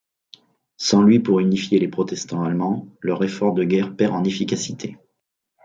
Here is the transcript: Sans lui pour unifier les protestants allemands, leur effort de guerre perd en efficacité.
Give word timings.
Sans 0.77 1.03
lui 1.03 1.19
pour 1.19 1.41
unifier 1.41 1.77
les 1.77 1.87
protestants 1.87 2.43
allemands, 2.43 2.87
leur 3.01 3.23
effort 3.23 3.53
de 3.53 3.63
guerre 3.63 3.95
perd 3.95 4.15
en 4.15 4.23
efficacité. 4.23 4.97